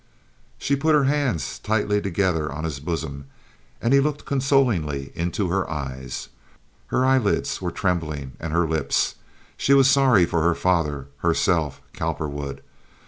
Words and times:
She 0.57 0.75
put 0.75 0.95
her 0.95 1.03
hands 1.03 1.59
tightly 1.59 2.01
together 2.01 2.51
on 2.51 2.63
his 2.63 2.79
bosom, 2.79 3.27
and 3.79 3.93
he 3.93 3.99
looked 3.99 4.25
consolingly 4.25 5.11
into 5.13 5.49
her 5.49 5.69
eyes. 5.69 6.29
Her 6.87 7.05
eyelids, 7.05 7.61
were 7.61 7.69
trembling, 7.69 8.31
and 8.39 8.51
her 8.51 8.67
lips. 8.67 9.13
She 9.57 9.75
was 9.75 9.87
sorry 9.87 10.25
for 10.25 10.41
her 10.41 10.55
father, 10.55 11.05
herself, 11.19 11.81
Cowperwood. 11.93 12.61